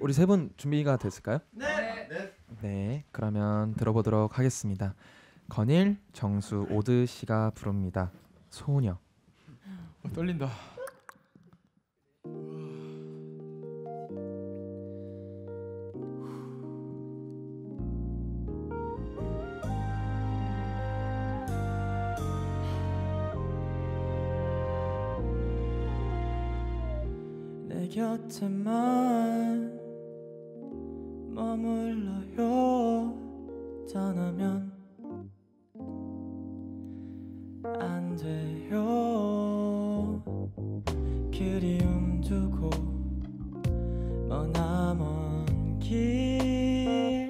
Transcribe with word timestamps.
우리 0.00 0.12
세 0.12 0.26
분 0.26 0.50
준비가 0.56 0.96
됐을까요? 0.96 1.38
네. 1.52 2.08
네. 2.08 2.32
네, 2.62 3.04
그러면 3.12 3.74
들어보도록 3.74 4.38
하겠습니다. 4.38 4.94
건일, 5.48 5.98
정수, 6.12 6.66
오드 6.70 7.06
씨가 7.06 7.50
부릅니다. 7.54 8.10
소녀. 8.50 8.92
어, 10.02 10.08
떨린다. 10.14 10.48
내 27.68 27.86
곁에만 27.88 29.77
머물러요 31.58 33.14
떠나면 33.92 34.70
안 37.80 38.16
돼요. 38.16 40.22
그리움 41.32 42.20
두고 42.20 42.70
머나먼 44.28 45.78
길 45.80 47.28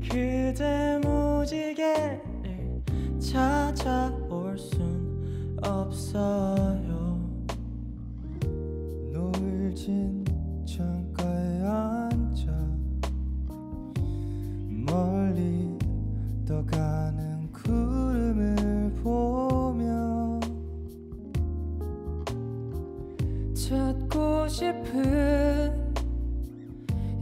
그대 0.00 0.98
무지개를 1.02 2.22
찾아올 3.18 4.56
순 4.58 5.58
없어요 5.62 6.93
찾고 24.14 24.48
싶은 24.48 25.92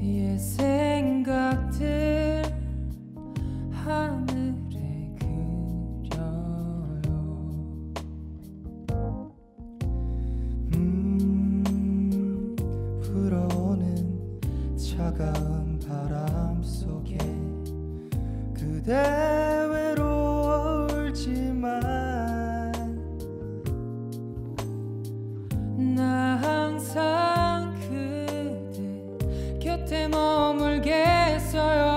옛 0.02 0.38
생각들 0.38 2.42
하늘에 3.70 5.14
그려요. 6.10 7.00
음 10.74 12.54
불어오는 13.00 14.76
차가운 14.76 15.78
바람 15.78 16.62
속에 16.62 17.16
그대 18.52 19.41
항상 26.82 27.72
그대 27.88 28.82
곁에 29.60 30.08
머물겠어요. 30.08 31.91